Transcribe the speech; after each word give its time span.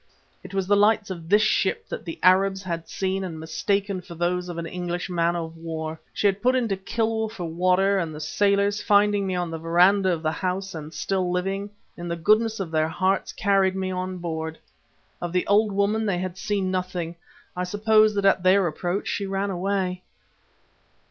It 0.43 0.55
was 0.55 0.65
the 0.65 0.75
lights 0.75 1.11
of 1.11 1.29
this 1.29 1.43
ship 1.43 1.87
that 1.89 2.05
the 2.05 2.17
Arabs 2.23 2.63
had 2.63 2.89
seen 2.89 3.23
and 3.23 3.39
mistaken 3.39 4.01
for 4.01 4.15
those 4.15 4.49
of 4.49 4.57
an 4.57 4.65
English 4.65 5.11
man 5.11 5.35
of 5.35 5.55
war. 5.55 6.01
She 6.11 6.25
had 6.25 6.41
put 6.41 6.55
into 6.55 6.75
Kilwa 6.75 7.29
for 7.29 7.43
water, 7.45 7.99
and 7.99 8.11
the 8.15 8.19
sailors, 8.19 8.81
finding 8.81 9.27
me 9.27 9.35
on 9.35 9.51
the 9.51 9.59
verandah 9.59 10.11
of 10.11 10.23
the 10.23 10.31
house 10.31 10.73
and 10.73 10.91
still 10.91 11.31
living, 11.31 11.69
in 11.95 12.07
the 12.07 12.15
goodness 12.15 12.59
of 12.59 12.71
their 12.71 12.87
hearts 12.89 13.31
carried 13.31 13.75
me 13.75 13.91
on 13.91 14.17
board. 14.17 14.57
Of 15.21 15.33
the 15.33 15.45
old 15.45 15.71
woman 15.71 16.07
they 16.07 16.17
had 16.17 16.35
seen 16.35 16.71
nothing; 16.71 17.15
I 17.55 17.63
suppose 17.63 18.15
that 18.15 18.25
at 18.25 18.41
their 18.41 18.65
approach 18.65 19.07
she 19.07 19.27
ran 19.27 19.51
away. 19.51 20.01